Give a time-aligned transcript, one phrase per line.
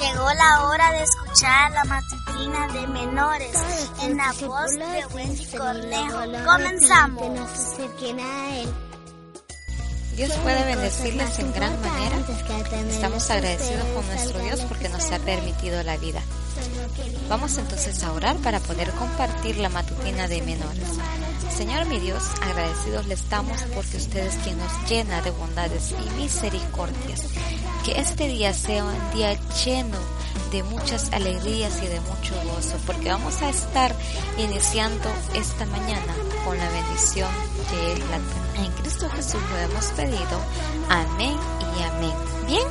[0.00, 3.52] Llegó la hora de escuchar la matutina de menores
[4.02, 6.20] en la voz de Wendy Cornejo.
[6.44, 7.76] Comenzamos.
[10.16, 12.16] Dios puede bendecirles en gran manera.
[12.90, 16.20] Estamos agradecidos con nuestro Dios porque nos ha permitido la vida.
[17.28, 20.88] Vamos entonces a orar para poder compartir la matutina de menores.
[21.58, 26.10] Señor mi Dios, agradecidos le estamos porque usted es quien nos llena de bondades y
[26.10, 27.22] misericordias.
[27.84, 29.98] Que este día sea un día lleno
[30.52, 33.92] de muchas alegrías y de mucho gozo, porque vamos a estar
[34.38, 37.28] iniciando esta mañana con la bendición
[37.68, 40.40] que Él la En Cristo Jesús lo hemos pedido.
[40.88, 41.36] Amén
[41.76, 42.14] y amén.
[42.46, 42.68] Bien,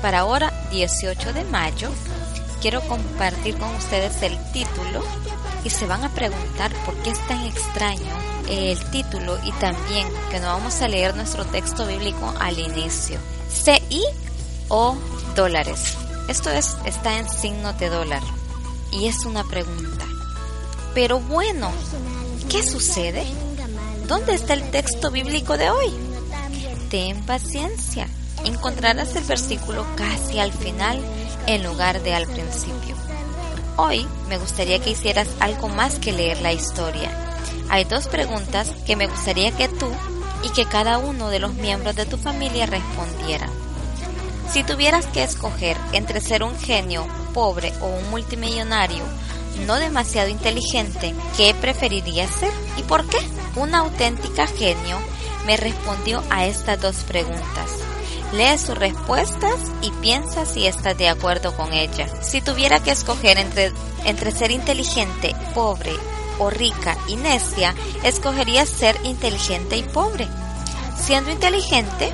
[0.00, 1.90] para ahora, 18 de mayo,
[2.62, 5.04] quiero compartir con ustedes el título
[5.64, 10.40] y se van a preguntar por qué es tan extraño el título y también que
[10.40, 13.18] no vamos a leer nuestro texto bíblico al inicio.
[13.48, 14.02] CI
[14.68, 14.96] o
[15.36, 15.96] dólares.
[16.28, 18.22] Esto es, está en signo de dólar
[18.92, 20.06] y es una pregunta.
[20.94, 21.70] Pero bueno,
[22.48, 23.24] ¿qué sucede?
[24.06, 25.90] ¿Dónde está el texto bíblico de hoy?
[26.90, 28.08] Ten paciencia.
[28.44, 31.00] Encontrarás el versículo casi al final
[31.46, 32.96] en lugar de al principio.
[33.76, 37.10] Hoy me gustaría que hicieras algo más que leer la historia.
[37.68, 39.90] Hay dos preguntas que me gustaría que tú
[40.42, 43.50] y que cada uno de los miembros de tu familia respondieran.
[44.52, 49.04] Si tuvieras que escoger entre ser un genio pobre o un multimillonario
[49.66, 53.18] no demasiado inteligente, ¿qué preferirías ser y por qué?
[53.56, 54.98] Una auténtica genio
[55.46, 57.70] me respondió a estas dos preguntas.
[58.32, 62.06] Lee sus respuestas y piensa si estás de acuerdo con ella.
[62.22, 63.72] Si tuviera que escoger entre,
[64.04, 65.92] entre ser inteligente, pobre
[66.38, 70.28] o rica y necia, escogería ser inteligente y pobre.
[70.96, 72.12] Siendo inteligente,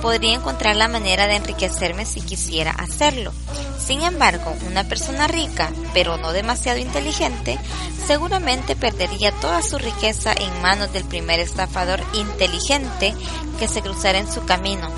[0.00, 3.32] podría encontrar la manera de enriquecerme si quisiera hacerlo.
[3.78, 7.58] Sin embargo, una persona rica, pero no demasiado inteligente,
[8.06, 13.14] seguramente perdería toda su riqueza en manos del primer estafador inteligente
[13.58, 14.88] que se cruzara en su camino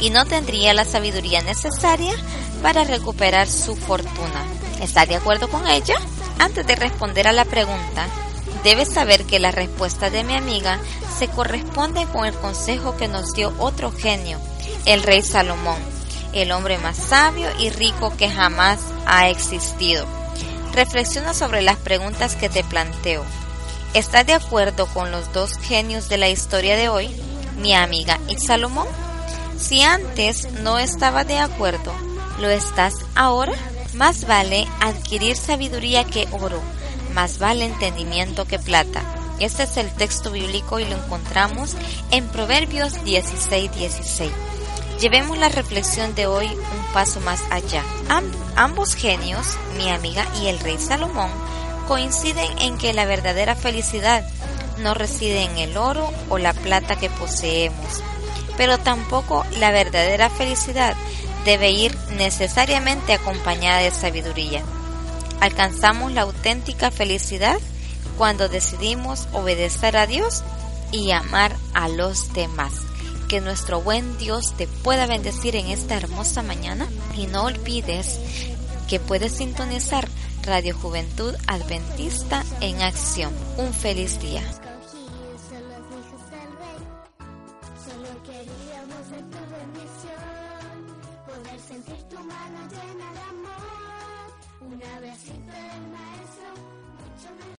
[0.00, 2.14] y no tendría la sabiduría necesaria
[2.62, 4.44] para recuperar su fortuna.
[4.80, 5.96] ¿Está de acuerdo con ella?
[6.38, 8.06] Antes de responder a la pregunta,
[8.62, 10.78] debes saber que la respuesta de mi amiga
[11.18, 14.38] se corresponde con el consejo que nos dio otro genio,
[14.84, 15.78] el rey Salomón,
[16.32, 20.06] el hombre más sabio y rico que jamás ha existido.
[20.72, 23.24] Reflexiona sobre las preguntas que te planteo.
[23.94, 27.08] ¿Estás de acuerdo con los dos genios de la historia de hoy,
[27.56, 28.86] mi amiga y Salomón?
[29.58, 31.92] Si antes no estaba de acuerdo,
[32.38, 33.52] ¿lo estás ahora?
[33.94, 36.60] Más vale adquirir sabiduría que oro,
[37.12, 39.02] más vale entendimiento que plata.
[39.40, 41.74] Este es el texto bíblico y lo encontramos
[42.12, 44.30] en Proverbios 16, 16.
[45.00, 47.82] Llevemos la reflexión de hoy un paso más allá.
[48.54, 51.30] ambos genios, mi amiga y el rey Salomón,
[51.88, 54.24] coinciden en que la verdadera felicidad
[54.78, 58.02] no reside en el oro o la plata que poseemos,
[58.58, 60.94] pero tampoco la verdadera felicidad
[61.46, 64.62] debe ir necesariamente acompañada de sabiduría.
[65.40, 67.58] Alcanzamos la auténtica felicidad
[68.18, 70.42] cuando decidimos obedecer a Dios
[70.90, 72.72] y amar a los demás
[73.28, 78.18] que nuestro buen Dios te pueda bendecir en esta hermosa mañana y no olvides
[78.88, 80.08] que puedes sintonizar
[80.42, 83.32] Radio Juventud Adventista en Acción.
[83.58, 84.42] Un feliz día.
[91.48, 94.32] poder sentir tu mano llena de amor.
[94.60, 96.50] Una besita del maestro,
[96.98, 97.56] mucho mejor.